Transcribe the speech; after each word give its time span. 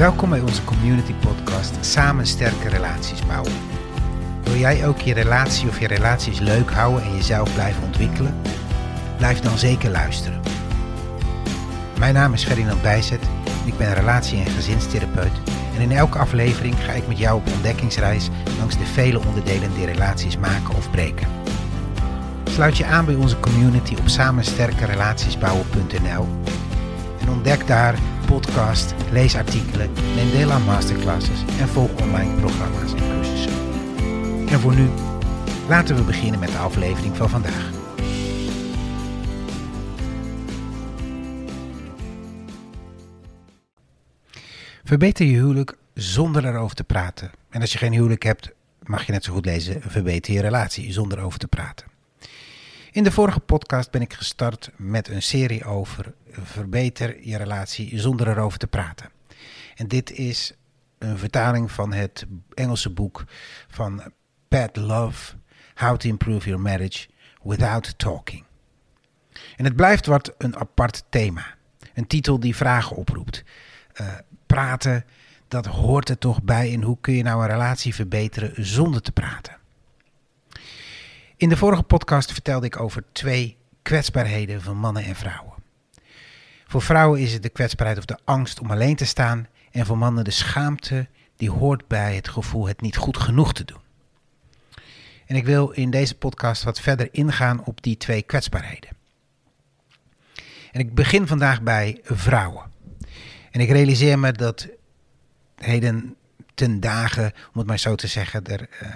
Welkom 0.00 0.30
bij 0.30 0.40
onze 0.40 0.64
community 0.64 1.12
podcast 1.12 1.74
Samen 1.80 2.26
sterke 2.26 2.68
relaties 2.68 3.26
bouwen. 3.26 3.52
Wil 4.42 4.56
jij 4.56 4.86
ook 4.86 5.00
je 5.00 5.14
relatie 5.14 5.68
of 5.68 5.80
je 5.80 5.86
relaties 5.86 6.38
leuk 6.38 6.70
houden 6.70 7.02
en 7.02 7.14
jezelf 7.14 7.54
blijven 7.54 7.82
ontwikkelen? 7.82 8.40
Blijf 9.16 9.40
dan 9.40 9.58
zeker 9.58 9.90
luisteren. 9.90 10.40
Mijn 11.98 12.14
naam 12.14 12.32
is 12.32 12.44
Ferdinand 12.44 12.82
Bijzet. 12.82 13.20
Ik 13.64 13.76
ben 13.76 13.94
relatie- 13.94 14.38
en 14.38 14.50
gezinstherapeut. 14.50 15.32
En 15.74 15.80
in 15.80 15.92
elke 15.92 16.18
aflevering 16.18 16.74
ga 16.84 16.92
ik 16.92 17.08
met 17.08 17.18
jou 17.18 17.36
op 17.36 17.52
ontdekkingsreis 17.52 18.28
langs 18.58 18.78
de 18.78 18.86
vele 18.86 19.20
onderdelen 19.26 19.74
die 19.74 19.86
relaties 19.86 20.36
maken 20.36 20.74
of 20.74 20.90
breken. 20.90 21.28
Sluit 22.44 22.76
je 22.76 22.86
aan 22.86 23.04
bij 23.04 23.14
onze 23.14 23.40
community 23.40 23.96
op 23.98 24.08
samensterkerelatiesbouwen.nl 24.08 26.26
en 27.20 27.28
ontdek 27.28 27.66
daar 27.66 27.94
podcast, 28.30 28.94
lees 29.12 29.34
artikelen, 29.34 29.92
neem 30.14 30.30
deel 30.30 30.50
aan 30.50 30.64
masterclasses 30.64 31.40
en 31.58 31.68
volg 31.68 32.00
online 32.00 32.40
programma's 32.40 32.92
en 32.92 32.98
cursussen. 32.98 33.52
En 34.48 34.60
voor 34.60 34.74
nu, 34.74 34.88
laten 35.68 35.96
we 35.96 36.02
beginnen 36.02 36.40
met 36.40 36.48
de 36.48 36.58
aflevering 36.58 37.16
van 37.16 37.28
vandaag. 37.28 37.70
Verbeter 44.84 45.26
je 45.26 45.36
huwelijk 45.36 45.76
zonder 45.94 46.46
erover 46.46 46.76
te 46.76 46.84
praten. 46.84 47.30
En 47.48 47.60
als 47.60 47.72
je 47.72 47.78
geen 47.78 47.92
huwelijk 47.92 48.22
hebt, 48.22 48.50
mag 48.82 49.06
je 49.06 49.12
net 49.12 49.24
zo 49.24 49.32
goed 49.32 49.44
lezen: 49.44 49.82
Verbeter 49.86 50.32
je 50.32 50.40
relatie 50.40 50.92
zonder 50.92 51.18
erover 51.18 51.38
te 51.38 51.48
praten. 51.48 51.99
In 52.92 53.02
de 53.02 53.12
vorige 53.12 53.40
podcast 53.40 53.90
ben 53.90 54.00
ik 54.00 54.12
gestart 54.12 54.70
met 54.76 55.08
een 55.08 55.22
serie 55.22 55.64
over 55.64 56.14
verbeter 56.30 57.28
je 57.28 57.36
relatie 57.36 57.98
zonder 57.98 58.28
erover 58.28 58.58
te 58.58 58.66
praten. 58.66 59.10
En 59.74 59.88
dit 59.88 60.10
is 60.10 60.52
een 60.98 61.18
vertaling 61.18 61.72
van 61.72 61.92
het 61.92 62.26
Engelse 62.54 62.90
boek 62.90 63.24
van 63.68 64.12
Pat 64.48 64.76
Love, 64.76 65.34
How 65.74 65.96
to 65.96 66.08
Improve 66.08 66.46
Your 66.46 66.62
Marriage 66.62 67.08
Without 67.42 67.98
Talking. 67.98 68.44
En 69.56 69.64
het 69.64 69.76
blijft 69.76 70.06
wat 70.06 70.34
een 70.38 70.56
apart 70.56 71.04
thema. 71.08 71.54
Een 71.94 72.06
titel 72.06 72.40
die 72.40 72.56
vragen 72.56 72.96
oproept. 72.96 73.44
Uh, 74.00 74.06
praten, 74.46 75.04
dat 75.48 75.66
hoort 75.66 76.08
er 76.08 76.18
toch 76.18 76.42
bij. 76.42 76.72
En 76.72 76.82
hoe 76.82 76.98
kun 77.00 77.14
je 77.14 77.22
nou 77.22 77.42
een 77.42 77.50
relatie 77.50 77.94
verbeteren 77.94 78.66
zonder 78.66 79.02
te 79.02 79.12
praten? 79.12 79.59
In 81.40 81.48
de 81.48 81.56
vorige 81.56 81.82
podcast 81.82 82.32
vertelde 82.32 82.66
ik 82.66 82.80
over 82.80 83.04
twee 83.12 83.56
kwetsbaarheden 83.82 84.62
van 84.62 84.76
mannen 84.76 85.04
en 85.04 85.14
vrouwen. 85.14 85.52
Voor 86.66 86.82
vrouwen 86.82 87.20
is 87.20 87.32
het 87.32 87.42
de 87.42 87.48
kwetsbaarheid 87.48 87.98
of 87.98 88.04
de 88.04 88.18
angst 88.24 88.60
om 88.60 88.70
alleen 88.70 88.96
te 88.96 89.04
staan 89.04 89.48
en 89.70 89.86
voor 89.86 89.98
mannen 89.98 90.24
de 90.24 90.30
schaamte 90.30 91.08
die 91.36 91.50
hoort 91.50 91.88
bij 91.88 92.14
het 92.14 92.28
gevoel 92.28 92.68
het 92.68 92.80
niet 92.80 92.96
goed 92.96 93.16
genoeg 93.16 93.52
te 93.52 93.64
doen. 93.64 93.80
En 95.26 95.36
ik 95.36 95.44
wil 95.44 95.70
in 95.70 95.90
deze 95.90 96.14
podcast 96.14 96.62
wat 96.62 96.80
verder 96.80 97.08
ingaan 97.10 97.64
op 97.64 97.82
die 97.82 97.96
twee 97.96 98.22
kwetsbaarheden. 98.22 98.90
En 100.72 100.80
ik 100.80 100.94
begin 100.94 101.26
vandaag 101.26 101.62
bij 101.62 102.00
vrouwen. 102.02 102.70
En 103.50 103.60
ik 103.60 103.70
realiseer 103.70 104.18
me 104.18 104.32
dat 104.32 104.68
heden 105.56 106.16
ten 106.54 106.80
dagen, 106.80 107.32
om 107.52 107.58
het 107.58 107.66
maar 107.66 107.78
zo 107.78 107.94
te 107.94 108.06
zeggen, 108.06 108.44
er 108.44 108.68
uh, 108.82 108.88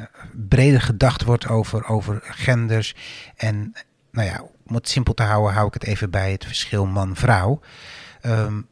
breder 0.48 0.80
gedacht 0.80 1.22
wordt 1.22 1.48
over, 1.48 1.86
over 1.86 2.20
genders. 2.22 2.94
En 3.36 3.72
nou 4.10 4.28
ja, 4.28 4.44
om 4.66 4.74
het 4.74 4.88
simpel 4.88 5.14
te 5.14 5.22
houden, 5.22 5.54
hou 5.54 5.66
ik 5.66 5.74
het 5.74 5.84
even 5.84 6.10
bij 6.10 6.32
het 6.32 6.44
verschil 6.44 6.86
man-vrouw. 6.86 7.60
Um, 8.22 8.66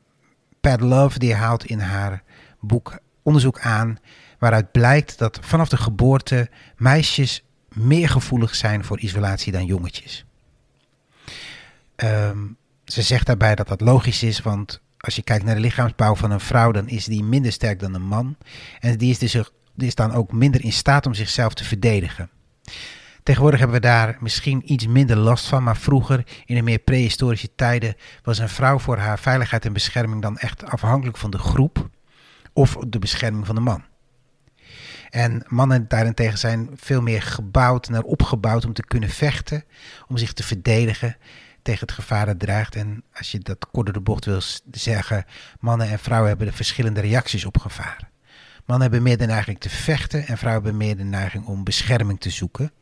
Pat 0.61 0.81
Love 0.81 1.19
die 1.19 1.35
haalt 1.35 1.65
in 1.65 1.81
haar 1.81 2.23
boek 2.61 2.99
onderzoek 3.23 3.61
aan 3.61 3.99
waaruit 4.39 4.73
blijkt 4.73 5.19
dat 5.19 5.39
vanaf 5.43 5.69
de 5.69 5.77
geboorte 5.77 6.51
meisjes 6.77 7.45
meer 7.69 8.09
gevoelig 8.09 8.55
zijn 8.55 8.85
voor 8.85 8.99
isolatie 8.99 9.53
dan 9.53 9.65
jongetjes. 9.65 10.25
Um, 11.97 12.57
ze 12.85 13.03
zegt 13.03 13.27
daarbij 13.27 13.55
dat 13.55 13.69
dat 13.69 13.81
logisch 13.81 14.23
is, 14.23 14.41
want 14.41 14.81
als 15.05 15.17
je 15.17 15.23
kijkt 15.23 15.45
naar 15.45 15.55
de 15.55 15.61
lichaamsbouw 15.61 16.15
van 16.15 16.31
een 16.31 16.41
vrouw, 16.41 16.73
dan 16.73 16.89
is 16.89 17.05
die 17.05 17.25
minder 17.25 17.53
sterk 17.53 17.81
dan 17.81 17.95
een 17.95 18.07
man. 18.07 18.37
En 18.81 18.97
die 18.97 19.11
is, 19.11 19.19
dus, 19.19 19.33
die 19.75 19.87
is 19.87 19.95
dan 19.95 20.13
ook 20.13 20.33
minder 20.33 20.65
in 20.65 20.73
staat 20.73 21.07
om 21.07 21.15
zichzelf 21.15 21.55
te 21.55 21.65
verdedigen. 21.65 22.31
Tegenwoordig 23.23 23.61
hebben 23.61 23.81
we 23.81 23.87
daar 23.87 24.17
misschien 24.21 24.73
iets 24.73 24.87
minder 24.87 25.17
last 25.17 25.47
van, 25.47 25.63
maar 25.63 25.77
vroeger, 25.77 26.25
in 26.45 26.55
de 26.55 26.63
meer 26.63 26.79
prehistorische 26.79 27.55
tijden, 27.55 27.97
was 28.23 28.39
een 28.39 28.49
vrouw 28.49 28.79
voor 28.79 28.97
haar 28.97 29.19
veiligheid 29.19 29.65
en 29.65 29.73
bescherming 29.73 30.23
dan 30.23 30.39
echt 30.39 30.65
afhankelijk 30.65 31.17
van 31.17 31.31
de 31.31 31.39
groep 31.39 31.89
of 32.53 32.77
de 32.89 32.99
bescherming 32.99 33.47
van 33.47 33.55
de 33.55 33.61
man. 33.61 33.85
En 35.11 35.45
mannen 35.49 35.89
daarentegen 35.89 36.39
zijn 36.39 36.71
veel 36.75 37.03
meer 37.03 37.23
gebouwd 37.23 37.89
naar 37.89 38.03
opgebouwd 38.03 38.65
om 38.65 38.73
te 38.73 38.85
kunnen 38.85 39.09
vechten, 39.09 39.65
om 40.09 40.17
zich 40.17 40.33
te 40.33 40.43
verdedigen 40.43 41.17
tegen 41.63 41.87
het 41.87 41.93
gevaar 41.93 42.37
dreigt. 42.37 42.77
En 42.77 43.03
als 43.15 43.31
je 43.31 43.39
dat 43.39 43.67
kort 43.71 43.95
de 43.95 44.01
bocht 44.01 44.25
wil 44.25 44.41
zeggen, 44.71 45.25
mannen 45.61 45.89
en 45.89 45.99
vrouwen 45.99 46.29
hebben 46.29 46.47
de 46.47 46.53
verschillende 46.53 47.01
reacties 47.01 47.45
op 47.45 47.59
gevaar. 47.59 48.11
Mannen 48.65 48.91
hebben 48.91 49.03
meer 49.03 49.19
de 49.19 49.27
neiging 49.27 49.61
te 49.61 49.71
vechten 49.71 50.27
en 50.27 50.39
vrouwen 50.39 50.65
hebben 50.65 50.87
meer 50.87 50.97
de 50.97 51.05
neiging 51.05 51.47
om 51.47 51.65
bescherming 51.65 52.21
te 52.21 52.31
zoeken. 52.31 52.73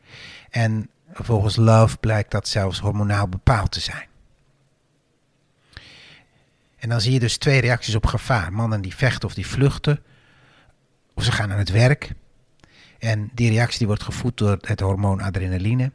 En 0.49 0.89
volgens 1.13 1.55
Love 1.55 1.97
blijkt 1.97 2.31
dat 2.31 2.47
zelfs 2.47 2.79
hormonaal 2.79 3.27
bepaald 3.27 3.71
te 3.71 3.79
zijn. 3.79 4.09
En 6.77 6.89
dan 6.89 7.01
zie 7.01 7.13
je 7.13 7.19
dus 7.19 7.37
twee 7.37 7.61
reacties 7.61 7.95
op 7.95 8.05
gevaar. 8.05 8.53
Mannen 8.53 8.81
die 8.81 8.95
vechten 8.95 9.27
of 9.27 9.33
die 9.33 9.47
vluchten, 9.47 10.03
of 11.13 11.23
ze 11.23 11.31
gaan 11.31 11.51
aan 11.51 11.57
het 11.57 11.69
werk. 11.69 12.13
En 12.99 13.29
die 13.33 13.49
reactie 13.49 13.77
die 13.77 13.87
wordt 13.87 14.03
gevoed 14.03 14.37
door 14.37 14.57
het 14.61 14.79
hormoon 14.79 15.21
adrenaline. 15.21 15.91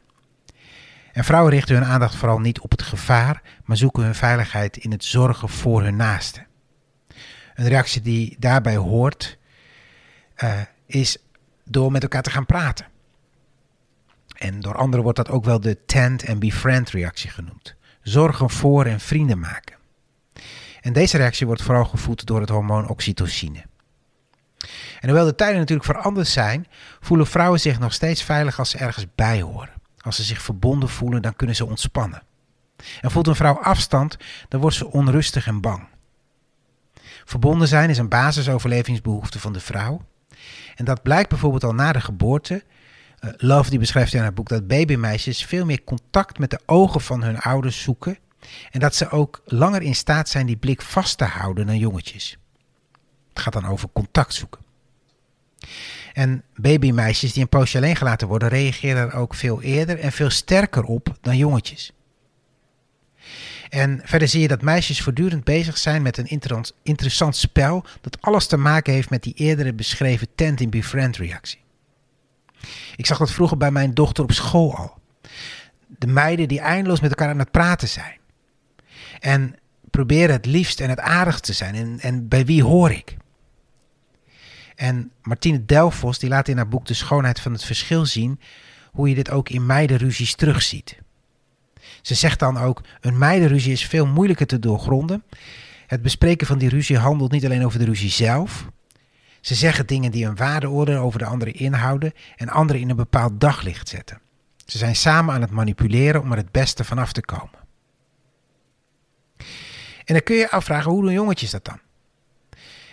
En 1.17 1.23
vrouwen 1.23 1.51
richten 1.53 1.75
hun 1.75 1.85
aandacht 1.85 2.15
vooral 2.15 2.39
niet 2.39 2.59
op 2.59 2.71
het 2.71 2.81
gevaar, 2.81 3.41
maar 3.65 3.77
zoeken 3.77 4.03
hun 4.03 4.15
veiligheid 4.15 4.77
in 4.77 4.91
het 4.91 5.03
zorgen 5.03 5.49
voor 5.49 5.83
hun 5.83 5.95
naasten. 5.95 6.47
Een 7.55 7.67
reactie 7.67 8.01
die 8.01 8.35
daarbij 8.39 8.75
hoort, 8.75 9.37
uh, 10.43 10.61
is 10.85 11.17
door 11.63 11.91
met 11.91 12.03
elkaar 12.03 12.21
te 12.21 12.29
gaan 12.29 12.45
praten. 12.45 12.87
En 14.35 14.59
door 14.59 14.75
anderen 14.75 15.03
wordt 15.03 15.17
dat 15.17 15.29
ook 15.29 15.45
wel 15.45 15.59
de 15.59 15.85
tent 15.85 16.27
and 16.27 16.39
befriend 16.39 16.89
reactie 16.89 17.29
genoemd. 17.29 17.75
Zorgen 18.01 18.49
voor 18.49 18.85
en 18.85 18.99
vrienden 18.99 19.39
maken. 19.39 19.75
En 20.81 20.93
deze 20.93 21.17
reactie 21.17 21.45
wordt 21.45 21.61
vooral 21.61 21.85
gevoed 21.85 22.25
door 22.25 22.39
het 22.39 22.49
hormoon 22.49 22.89
oxytocine. 22.89 23.65
En 24.99 25.09
hoewel 25.09 25.25
de 25.25 25.35
tijden 25.35 25.59
natuurlijk 25.59 25.87
veranderd 25.87 26.27
zijn, 26.27 26.67
voelen 26.99 27.27
vrouwen 27.27 27.59
zich 27.59 27.79
nog 27.79 27.93
steeds 27.93 28.23
veilig 28.23 28.59
als 28.59 28.69
ze 28.69 28.77
ergens 28.77 29.05
bij 29.15 29.41
horen. 29.41 29.76
Als 30.07 30.15
ze 30.15 30.23
zich 30.23 30.41
verbonden 30.41 30.89
voelen, 30.89 31.21
dan 31.21 31.35
kunnen 31.35 31.55
ze 31.55 31.65
ontspannen. 31.65 32.23
En 33.01 33.11
voelt 33.11 33.27
een 33.27 33.35
vrouw 33.35 33.59
afstand, 33.59 34.17
dan 34.47 34.61
wordt 34.61 34.75
ze 34.75 34.91
onrustig 34.91 35.47
en 35.47 35.61
bang. 35.61 35.87
Verbonden 37.25 37.67
zijn 37.67 37.89
is 37.89 37.97
een 37.97 38.09
basisoverlevingsbehoefte 38.09 39.39
van 39.39 39.53
de 39.53 39.59
vrouw. 39.59 40.05
En 40.75 40.85
dat 40.85 41.03
blijkt 41.03 41.29
bijvoorbeeld 41.29 41.63
al 41.63 41.73
na 41.73 41.91
de 41.91 42.01
geboorte. 42.01 42.63
Uh, 43.19 43.31
Love 43.37 43.69
die 43.69 43.79
beschrijft 43.79 44.13
in 44.13 44.21
haar 44.21 44.33
boek 44.33 44.49
dat 44.49 44.67
babymeisjes 44.67 45.45
veel 45.45 45.65
meer 45.65 45.83
contact 45.83 46.39
met 46.39 46.49
de 46.49 46.59
ogen 46.65 47.01
van 47.01 47.23
hun 47.23 47.39
ouders 47.39 47.81
zoeken. 47.81 48.17
En 48.71 48.79
dat 48.79 48.95
ze 48.95 49.09
ook 49.09 49.41
langer 49.45 49.81
in 49.81 49.95
staat 49.95 50.29
zijn 50.29 50.45
die 50.45 50.57
blik 50.57 50.81
vast 50.81 51.17
te 51.17 51.25
houden 51.25 51.65
dan 51.65 51.77
jongetjes. 51.77 52.37
Het 53.29 53.39
gaat 53.39 53.53
dan 53.53 53.65
over 53.65 53.89
contact 53.93 54.33
zoeken. 54.33 54.61
En 56.17 56.43
babymeisjes 56.55 57.33
die 57.33 57.41
een 57.41 57.49
poosje 57.49 57.77
alleen 57.77 57.95
gelaten 57.95 58.27
worden, 58.27 58.49
reageren 58.49 59.01
er 59.01 59.13
ook 59.13 59.33
veel 59.33 59.61
eerder 59.61 59.99
en 59.99 60.11
veel 60.11 60.29
sterker 60.29 60.83
op 60.83 61.17
dan 61.21 61.37
jongetjes. 61.37 61.91
En 63.69 64.01
verder 64.03 64.27
zie 64.27 64.41
je 64.41 64.47
dat 64.47 64.61
meisjes 64.61 65.01
voortdurend 65.01 65.43
bezig 65.43 65.77
zijn 65.77 66.01
met 66.01 66.17
een 66.17 66.39
interessant 66.83 67.35
spel 67.35 67.85
dat 68.01 68.21
alles 68.21 68.47
te 68.47 68.57
maken 68.57 68.93
heeft 68.93 69.09
met 69.09 69.23
die 69.23 69.33
eerdere 69.33 69.73
beschreven 69.73 70.27
tent 70.35 70.61
in 70.61 70.69
befriend 70.69 71.17
reactie. 71.17 71.59
Ik 72.95 73.05
zag 73.05 73.17
dat 73.17 73.31
vroeger 73.31 73.57
bij 73.57 73.71
mijn 73.71 73.93
dochter 73.93 74.23
op 74.23 74.31
school 74.31 74.75
al. 74.75 74.97
De 75.87 76.07
meiden 76.07 76.47
die 76.47 76.59
eindeloos 76.59 76.99
met 76.99 77.09
elkaar 77.09 77.29
aan 77.29 77.39
het 77.39 77.51
praten 77.51 77.87
zijn. 77.87 78.17
En 79.19 79.55
proberen 79.91 80.35
het 80.35 80.45
liefst 80.45 80.79
en 80.79 80.89
het 80.89 80.99
aardig 80.99 81.39
te 81.39 81.53
zijn. 81.53 81.75
En, 81.75 81.99
en 81.99 82.27
bij 82.27 82.45
wie 82.45 82.63
hoor 82.63 82.91
ik? 82.91 83.17
En 84.77 85.11
Martine 85.21 85.65
Delfos 85.65 86.19
die 86.19 86.29
laat 86.29 86.47
in 86.47 86.57
haar 86.57 86.67
boek 86.67 86.85
De 86.85 86.93
schoonheid 86.93 87.39
van 87.39 87.51
het 87.51 87.63
verschil 87.63 88.05
zien 88.05 88.39
hoe 88.91 89.09
je 89.09 89.15
dit 89.15 89.29
ook 89.29 89.49
in 89.49 89.65
meidenruzies 89.65 90.35
terugziet. 90.35 90.97
Ze 92.01 92.15
zegt 92.15 92.39
dan 92.39 92.57
ook: 92.57 92.81
een 93.01 93.17
meidenruzie 93.17 93.71
is 93.71 93.85
veel 93.85 94.05
moeilijker 94.05 94.47
te 94.47 94.59
doorgronden. 94.59 95.23
Het 95.87 96.01
bespreken 96.01 96.47
van 96.47 96.57
die 96.57 96.69
ruzie 96.69 96.97
handelt 96.97 97.31
niet 97.31 97.45
alleen 97.45 97.65
over 97.65 97.79
de 97.79 97.85
ruzie 97.85 98.09
zelf. 98.09 98.67
Ze 99.41 99.55
zeggen 99.55 99.87
dingen 99.87 100.11
die 100.11 100.25
een 100.25 100.35
waardeoordeel 100.35 101.01
over 101.01 101.19
de 101.19 101.25
andere 101.25 101.51
inhouden 101.51 102.13
en 102.35 102.49
anderen 102.49 102.81
in 102.81 102.89
een 102.89 102.95
bepaald 102.95 103.41
daglicht 103.41 103.89
zetten. 103.89 104.21
Ze 104.65 104.77
zijn 104.77 104.95
samen 104.95 105.33
aan 105.33 105.41
het 105.41 105.51
manipuleren 105.51 106.21
om 106.21 106.31
er 106.31 106.37
het 106.37 106.51
beste 106.51 106.83
vanaf 106.83 107.11
te 107.11 107.21
komen. 107.21 107.59
En 110.05 110.13
dan 110.13 110.23
kun 110.23 110.35
je 110.35 110.51
afvragen: 110.51 110.91
hoe 110.91 111.01
doen 111.01 111.13
jongetjes 111.13 111.51
dat 111.51 111.65
dan? 111.65 111.79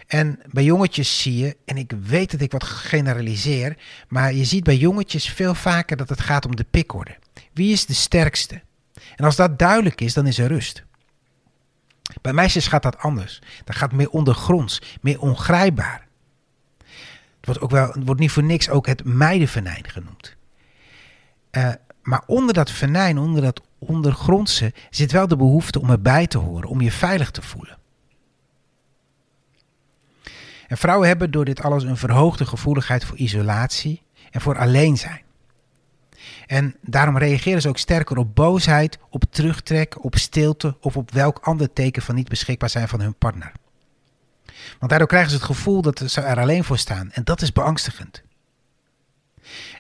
En 0.06 0.41
bij 0.51 0.65
jongetjes 0.65 1.23
zie 1.23 1.37
je, 1.37 1.56
en 1.65 1.77
ik 1.77 1.93
weet 2.03 2.31
dat 2.31 2.41
ik 2.41 2.53
wat 2.53 2.65
generaliseer, 2.65 3.77
maar 4.09 4.33
je 4.33 4.45
ziet 4.45 4.65
bij 4.65 4.77
jongetjes 4.77 5.29
veel 5.29 5.55
vaker 5.55 5.97
dat 5.97 6.09
het 6.09 6.21
gaat 6.21 6.47
om 6.47 6.56
de 6.56 6.67
pikorde. 6.71 7.17
Wie 7.53 7.73
is 7.73 7.87
de 7.87 7.95
sterkste? 7.95 8.62
En 9.17 9.25
als 9.25 9.37
dat 9.37 9.59
duidelijk 9.59 10.01
is, 10.01 10.15
dan 10.15 10.27
is 10.27 10.39
er 10.39 10.49
rust. 10.49 10.85
Bij 12.23 12.33
meisjes 12.33 12.67
gaat 12.67 12.83
dat 12.83 12.99
anders. 12.99 13.43
Dat 13.65 13.77
gaat 13.77 13.93
meer 13.93 14.11
ondergronds, 14.11 14.83
meer 15.01 15.21
ongrijpbaar. 15.21 16.06
Het 17.37 17.47
wordt, 17.47 17.61
ook 17.61 17.71
wel, 17.71 17.87
het 17.93 18.05
wordt 18.05 18.21
niet 18.21 18.31
voor 18.31 18.43
niks 18.43 18.69
ook 18.69 18.87
het 18.87 19.05
meidenvenijn 19.05 19.91
genoemd. 19.91 20.37
Uh, 21.53 21.73
maar 22.03 22.23
onder 22.27 22.55
dat 22.55 22.71
venijn, 22.71 23.19
onder 23.19 23.43
dat 23.43 23.61
ondergrondse, 23.79 24.73
zit 24.91 25.12
wel 25.12 25.29
de 25.29 25.37
behoefte 25.37 25.81
om 25.81 25.91
erbij 25.91 26.27
te 26.27 26.39
horen, 26.39 26.69
om 26.69 26.81
je 26.81 26.93
veilig 26.93 27.31
te 27.31 27.43
voelen. 27.43 27.79
En 30.69 30.76
vrouwen 30.76 31.08
hebben 31.08 31.31
door 31.31 31.44
dit 31.44 31.62
alles 31.62 31.82
een 31.82 31.96
verhoogde 31.96 32.46
gevoeligheid 32.46 33.05
voor 33.05 33.16
isolatie 33.16 34.02
en 34.31 34.40
voor 34.40 34.58
alleen 34.58 34.96
zijn. 34.96 35.22
En 36.46 36.76
daarom 36.81 37.19
reageren 37.19 37.61
ze 37.61 37.69
ook 37.69 37.78
sterker 37.78 38.16
op 38.16 38.34
boosheid, 38.34 38.99
op 39.11 39.25
terugtrek, 39.31 40.05
op 40.05 40.16
stilte 40.16 40.76
of 40.81 40.96
op 40.96 41.11
welk 41.11 41.38
ander 41.38 41.72
teken 41.72 42.02
van 42.02 42.14
niet 42.14 42.28
beschikbaar 42.28 42.70
zijn 42.70 42.88
van 42.88 43.00
hun 43.00 43.14
partner. 43.14 43.52
Want 44.78 44.90
daardoor 44.90 45.08
krijgen 45.08 45.31
ze 45.31 45.37
het 45.37 45.44
gevoel 45.44 45.82
dat 45.82 46.02
ze 46.06 46.20
er 46.20 46.40
alleen 46.40 46.64
voor 46.64 46.78
staan 46.78 47.12
en 47.12 47.25
dat 47.25 47.43
is 47.43 47.52
beangstigend. 47.52 48.22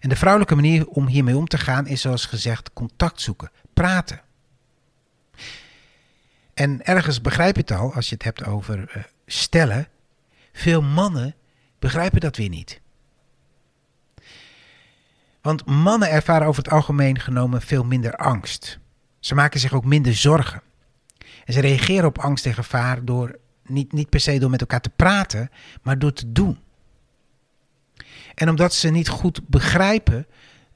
En 0.00 0.08
de 0.08 0.16
vrouwelijke 0.16 0.54
manier 0.54 0.86
om 0.86 1.06
hiermee 1.06 1.36
om 1.36 1.46
te 1.46 1.58
gaan 1.58 1.86
is 1.86 2.00
zoals 2.00 2.26
gezegd 2.26 2.72
contact 2.72 3.20
zoeken, 3.20 3.50
praten. 3.74 4.20
En 6.54 6.84
ergens 6.84 7.20
begrijp 7.20 7.54
je 7.54 7.60
het 7.60 7.70
al 7.70 7.94
als 7.94 8.08
je 8.08 8.14
het 8.14 8.24
hebt 8.24 8.44
over 8.44 8.78
uh, 8.78 9.02
stellen. 9.26 9.88
Veel 10.56 10.82
mannen 10.82 11.34
begrijpen 11.78 12.20
dat 12.20 12.36
weer 12.36 12.48
niet. 12.48 12.80
Want 15.40 15.66
mannen 15.66 16.10
ervaren 16.10 16.46
over 16.46 16.62
het 16.62 16.72
algemeen 16.72 17.18
genomen 17.20 17.62
veel 17.62 17.84
minder 17.84 18.16
angst. 18.16 18.78
Ze 19.18 19.34
maken 19.34 19.60
zich 19.60 19.72
ook 19.72 19.84
minder 19.84 20.14
zorgen. 20.14 20.62
En 21.44 21.52
ze 21.52 21.60
reageren 21.60 22.06
op 22.06 22.18
angst 22.18 22.46
en 22.46 22.54
gevaar 22.54 23.04
door 23.04 23.38
niet, 23.66 23.92
niet 23.92 24.08
per 24.08 24.20
se 24.20 24.38
door 24.38 24.50
met 24.50 24.60
elkaar 24.60 24.80
te 24.80 24.90
praten, 24.96 25.50
maar 25.82 25.98
door 25.98 26.12
te 26.12 26.32
doen. 26.32 26.58
En 28.34 28.48
omdat 28.48 28.74
ze 28.74 28.88
niet 28.90 29.08
goed 29.08 29.48
begrijpen 29.48 30.26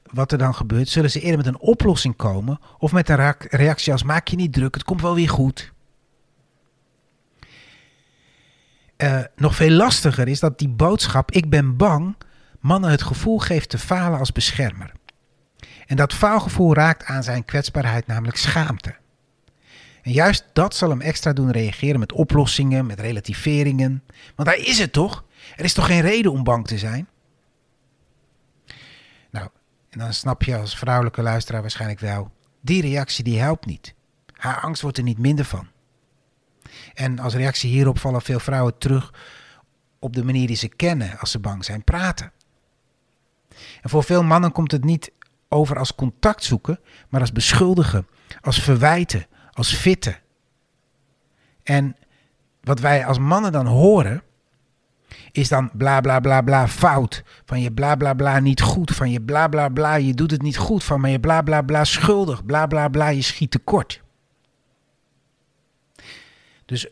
wat 0.03 0.31
er 0.31 0.37
dan 0.37 0.55
gebeurt, 0.55 0.89
zullen 0.89 1.11
ze 1.11 1.19
eerder 1.19 1.37
met 1.37 1.47
een 1.47 1.59
oplossing 1.59 2.15
komen 2.15 2.59
of 2.77 2.91
met 2.91 3.09
een 3.09 3.35
reactie 3.39 3.91
als 3.91 4.03
maak 4.03 4.27
je 4.27 4.35
niet 4.35 4.53
druk, 4.53 4.73
het 4.73 4.83
komt 4.83 5.01
wel 5.01 5.15
weer 5.15 5.29
goed. 5.29 5.73
Uh, 9.03 9.19
nog 9.35 9.55
veel 9.55 9.69
lastiger 9.69 10.27
is 10.27 10.39
dat 10.39 10.59
die 10.59 10.69
boodschap 10.69 11.31
ik 11.31 11.49
ben 11.49 11.77
bang 11.77 12.15
mannen 12.59 12.89
het 12.89 13.01
gevoel 13.01 13.39
geeft 13.39 13.69
te 13.69 13.77
falen 13.77 14.19
als 14.19 14.31
beschermer. 14.31 14.91
En 15.85 15.95
dat 15.95 16.13
faalgevoel 16.13 16.73
raakt 16.73 17.03
aan 17.03 17.23
zijn 17.23 17.45
kwetsbaarheid, 17.45 18.07
namelijk 18.07 18.37
schaamte. 18.37 18.95
En 20.01 20.11
juist 20.11 20.45
dat 20.53 20.75
zal 20.75 20.89
hem 20.89 21.01
extra 21.01 21.33
doen 21.33 21.51
reageren 21.51 21.99
met 21.99 22.11
oplossingen, 22.11 22.85
met 22.85 22.99
relativeringen. 22.99 24.03
Want 24.35 24.47
daar 24.47 24.57
is 24.57 24.79
het 24.79 24.93
toch? 24.93 25.23
Er 25.55 25.63
is 25.63 25.73
toch 25.73 25.85
geen 25.85 26.01
reden 26.01 26.31
om 26.31 26.43
bang 26.43 26.67
te 26.67 26.77
zijn? 26.77 27.07
Nou, 29.29 29.49
en 29.89 29.99
dan 29.99 30.13
snap 30.13 30.43
je 30.43 30.57
als 30.57 30.77
vrouwelijke 30.77 31.21
luisteraar 31.21 31.61
waarschijnlijk 31.61 31.99
wel, 31.99 32.31
die 32.61 32.81
reactie 32.81 33.23
die 33.23 33.39
helpt 33.39 33.65
niet. 33.65 33.93
Haar 34.33 34.59
angst 34.59 34.81
wordt 34.81 34.97
er 34.97 35.03
niet 35.03 35.17
minder 35.17 35.45
van. 35.45 35.67
En 36.99 37.19
als 37.19 37.33
reactie 37.33 37.69
hierop 37.69 37.99
vallen 37.99 38.21
veel 38.21 38.39
vrouwen 38.39 38.77
terug 38.77 39.13
op 39.99 40.13
de 40.13 40.23
manier 40.23 40.47
die 40.47 40.55
ze 40.55 40.67
kennen 40.67 41.17
als 41.19 41.31
ze 41.31 41.39
bang 41.39 41.65
zijn, 41.65 41.83
praten. 41.83 42.31
En 43.81 43.89
voor 43.89 44.03
veel 44.03 44.23
mannen 44.23 44.51
komt 44.51 44.71
het 44.71 44.83
niet 44.83 45.11
over 45.49 45.77
als 45.77 45.95
contact 45.95 46.43
zoeken, 46.43 46.79
maar 47.09 47.21
als 47.21 47.31
beschuldigen, 47.31 48.07
als 48.41 48.61
verwijten, 48.61 49.25
als 49.51 49.73
fitten. 49.73 50.17
En 51.63 51.95
wat 52.61 52.79
wij 52.79 53.05
als 53.05 53.19
mannen 53.19 53.51
dan 53.51 53.65
horen, 53.65 54.23
is 55.31 55.49
dan 55.49 55.71
bla 55.73 56.01
bla 56.01 56.19
bla 56.19 56.41
bla 56.41 56.67
fout. 56.67 57.23
Van 57.45 57.61
je 57.61 57.71
bla 57.71 57.95
bla 57.95 58.13
bla 58.13 58.39
niet 58.39 58.61
goed. 58.61 58.91
Van 58.91 59.11
je 59.11 59.21
bla 59.21 59.47
bla 59.47 59.69
bla 59.69 59.95
je 59.95 60.13
doet 60.13 60.31
het 60.31 60.41
niet 60.41 60.57
goed. 60.57 60.83
Van 60.83 61.11
je 61.11 61.19
bla 61.19 61.41
bla 61.41 61.61
bla 61.61 61.83
schuldig. 61.83 62.45
Bla 62.45 62.67
bla 62.67 62.87
bla 62.87 63.07
je 63.07 63.21
schiet 63.21 63.51
tekort. 63.51 64.01
Dus 66.69 66.87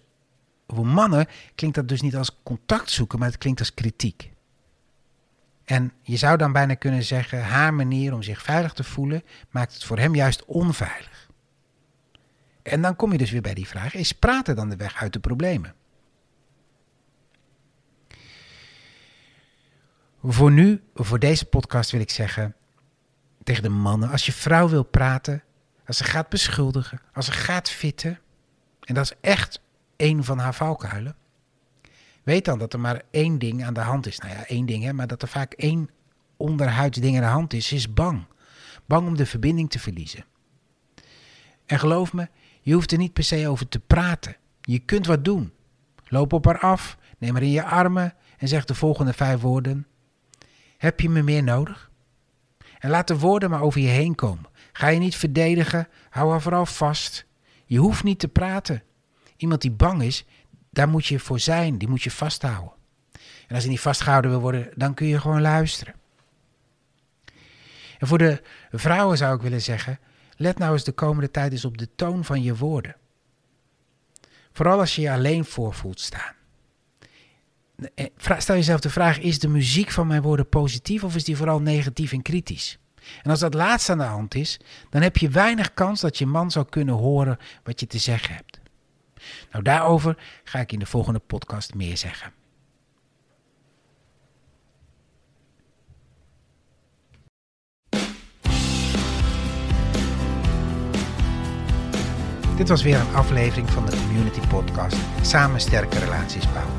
voor 0.67 0.87
mannen 0.87 1.27
klinkt 1.55 1.75
dat 1.75 1.87
dus 1.87 2.01
niet 2.01 2.15
als 2.15 2.39
contact 2.43 2.89
zoeken, 2.89 3.19
maar 3.19 3.27
het 3.27 3.37
klinkt 3.37 3.59
als 3.59 3.73
kritiek. 3.73 4.31
En 5.65 5.91
je 6.01 6.17
zou 6.17 6.37
dan 6.37 6.51
bijna 6.51 6.73
kunnen 6.73 7.03
zeggen, 7.03 7.43
haar 7.43 7.73
manier 7.73 8.13
om 8.13 8.23
zich 8.23 8.41
veilig 8.41 8.73
te 8.73 8.83
voelen 8.83 9.23
maakt 9.49 9.73
het 9.73 9.83
voor 9.83 9.97
hem 9.97 10.15
juist 10.15 10.45
onveilig. 10.45 11.29
En 12.61 12.81
dan 12.81 12.95
kom 12.95 13.11
je 13.11 13.17
dus 13.17 13.31
weer 13.31 13.41
bij 13.41 13.53
die 13.53 13.67
vraag, 13.67 13.93
is 13.93 14.11
praten 14.11 14.55
dan 14.55 14.69
de 14.69 14.75
weg 14.75 14.95
uit 14.95 15.13
de 15.13 15.19
problemen? 15.19 15.75
Voor 20.23 20.51
nu, 20.51 20.83
voor 20.95 21.19
deze 21.19 21.45
podcast 21.45 21.91
wil 21.91 22.01
ik 22.01 22.09
zeggen 22.09 22.55
tegen 23.43 23.63
de 23.63 23.69
mannen, 23.69 24.09
als 24.09 24.25
je 24.25 24.31
vrouw 24.31 24.69
wil 24.69 24.83
praten, 24.83 25.43
als 25.85 25.97
ze 25.97 26.03
gaat 26.03 26.29
beschuldigen, 26.29 27.01
als 27.13 27.25
ze 27.25 27.31
gaat 27.31 27.69
fitten, 27.69 28.19
en 28.79 28.93
dat 28.93 29.03
is 29.03 29.13
echt 29.21 29.65
een 29.97 30.23
van 30.23 30.37
haar 30.37 30.53
valkuilen, 30.53 31.15
weet 32.23 32.45
dan 32.45 32.59
dat 32.59 32.73
er 32.73 32.79
maar 32.79 33.01
één 33.11 33.39
ding 33.39 33.65
aan 33.65 33.73
de 33.73 33.79
hand 33.79 34.07
is. 34.07 34.17
Nou 34.17 34.33
ja, 34.33 34.45
één 34.45 34.65
ding, 34.65 34.83
hè, 34.83 34.93
maar 34.93 35.07
dat 35.07 35.21
er 35.21 35.27
vaak 35.27 35.53
één 35.53 35.89
onderhuids 36.37 36.99
ding 36.99 37.15
aan 37.15 37.21
de 37.21 37.27
hand 37.27 37.53
is, 37.53 37.71
is 37.71 37.93
bang. 37.93 38.25
Bang 38.85 39.07
om 39.07 39.17
de 39.17 39.25
verbinding 39.25 39.69
te 39.69 39.79
verliezen. 39.79 40.25
En 41.65 41.79
geloof 41.79 42.13
me, 42.13 42.29
je 42.61 42.73
hoeft 42.73 42.91
er 42.91 42.97
niet 42.97 43.13
per 43.13 43.23
se 43.23 43.47
over 43.47 43.67
te 43.67 43.79
praten. 43.79 44.35
Je 44.61 44.79
kunt 44.79 45.05
wat 45.05 45.25
doen. 45.25 45.53
Loop 46.07 46.33
op 46.33 46.45
haar 46.45 46.59
af, 46.59 46.97
neem 47.17 47.33
haar 47.33 47.43
in 47.43 47.51
je 47.51 47.63
armen 47.63 48.13
en 48.37 48.47
zeg 48.47 48.65
de 48.65 48.75
volgende 48.75 49.13
vijf 49.13 49.41
woorden. 49.41 49.87
Heb 50.77 50.99
je 50.99 51.09
me 51.09 51.21
meer 51.21 51.43
nodig? 51.43 51.91
En 52.79 52.89
laat 52.89 53.07
de 53.07 53.19
woorden 53.19 53.49
maar 53.49 53.61
over 53.61 53.81
je 53.81 53.87
heen 53.87 54.15
komen. 54.15 54.45
Ga 54.71 54.87
je 54.87 54.99
niet 54.99 55.15
verdedigen, 55.15 55.87
hou 56.09 56.31
haar 56.31 56.41
vooral 56.41 56.65
vast. 56.65 57.25
Je 57.65 57.77
hoeft 57.77 58.03
niet 58.03 58.19
te 58.19 58.27
praten. 58.27 58.83
Iemand 59.37 59.61
die 59.61 59.71
bang 59.71 60.01
is, 60.01 60.25
daar 60.69 60.89
moet 60.89 61.05
je 61.05 61.19
voor 61.19 61.39
zijn, 61.39 61.77
die 61.77 61.87
moet 61.87 62.03
je 62.03 62.11
vasthouden. 62.11 62.71
En 63.47 63.55
als 63.55 63.63
je 63.63 63.69
niet 63.69 63.79
vastgehouden 63.79 64.31
wil 64.31 64.39
worden, 64.39 64.69
dan 64.75 64.93
kun 64.93 65.07
je 65.07 65.19
gewoon 65.19 65.41
luisteren. 65.41 65.93
En 67.97 68.07
voor 68.07 68.17
de 68.17 68.41
vrouwen 68.71 69.17
zou 69.17 69.35
ik 69.35 69.41
willen 69.41 69.61
zeggen, 69.61 69.99
let 70.35 70.57
nou 70.57 70.73
eens 70.73 70.83
de 70.83 70.91
komende 70.91 71.31
tijd 71.31 71.51
eens 71.51 71.65
op 71.65 71.77
de 71.77 71.95
toon 71.95 72.25
van 72.25 72.43
je 72.43 72.55
woorden. 72.55 72.95
Vooral 74.51 74.79
als 74.79 74.95
je 74.95 75.01
je 75.01 75.11
alleen 75.11 75.45
voor 75.45 75.73
voelt 75.73 75.99
staan. 75.99 76.35
Eh, 77.95 78.05
stel 78.37 78.55
jezelf 78.55 78.79
de 78.79 78.89
vraag, 78.89 79.19
is 79.19 79.39
de 79.39 79.47
muziek 79.47 79.91
van 79.91 80.07
mijn 80.07 80.21
woorden 80.21 80.49
positief 80.49 81.03
of 81.03 81.15
is 81.15 81.23
die 81.23 81.37
vooral 81.37 81.61
negatief 81.61 82.11
en 82.11 82.21
kritisch? 82.21 82.79
En 83.23 83.29
als 83.29 83.39
dat 83.39 83.53
laatste 83.53 83.91
aan 83.91 83.97
de 83.97 84.03
hand 84.03 84.35
is, 84.35 84.59
dan 84.89 85.01
heb 85.01 85.17
je 85.17 85.29
weinig 85.29 85.73
kans 85.73 86.01
dat 86.01 86.17
je 86.17 86.25
man 86.25 86.51
zou 86.51 86.65
kunnen 86.69 86.95
horen 86.95 87.37
wat 87.63 87.79
je 87.79 87.87
te 87.87 87.97
zeggen 87.97 88.35
hebt. 88.35 88.56
Nou, 89.51 89.63
daarover 89.63 90.17
ga 90.43 90.59
ik 90.59 90.71
in 90.71 90.79
de 90.79 90.85
volgende 90.85 91.19
podcast 91.19 91.73
meer 91.73 91.97
zeggen. 91.97 92.33
Dit 102.57 102.69
was 102.69 102.83
weer 102.83 102.99
een 102.99 103.15
aflevering 103.15 103.69
van 103.69 103.85
de 103.85 103.97
Community 104.05 104.39
Podcast 104.47 104.97
Samen 105.21 105.59
sterke 105.59 105.99
relaties 105.99 106.51
bouwen. 106.51 106.75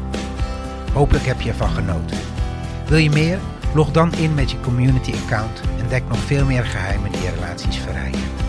Hopelijk 0.93 1.25
heb 1.25 1.41
je 1.41 1.49
ervan 1.49 1.71
genoten. 1.71 2.19
Wil 2.87 2.99
je 2.99 3.11
meer? 3.11 3.39
Log 3.75 3.91
dan 3.91 4.13
in 4.13 4.35
met 4.35 4.51
je 4.51 4.61
community 4.61 5.13
account 5.13 5.61
en 5.79 5.89
dek 5.89 6.09
nog 6.09 6.19
veel 6.19 6.45
meer 6.45 6.65
geheimen 6.65 7.13
die 7.13 7.23
je 7.23 7.31
relaties 7.31 7.77
verrijken. 7.77 8.48